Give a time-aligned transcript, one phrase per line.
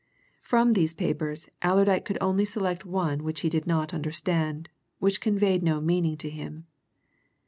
[0.41, 5.61] From these papers Allerdyke could only select one which he did not understand, which conveyed
[5.61, 6.65] no meaning to him.